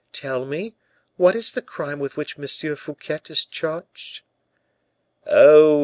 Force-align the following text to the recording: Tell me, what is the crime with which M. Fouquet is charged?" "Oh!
Tell 0.13 0.45
me, 0.45 0.73
what 1.15 1.35
is 1.35 1.51
the 1.51 1.61
crime 1.61 1.99
with 1.99 2.17
which 2.17 2.35
M. 2.35 2.75
Fouquet 2.75 3.19
is 3.29 3.45
charged?" 3.45 4.21
"Oh! 5.27 5.79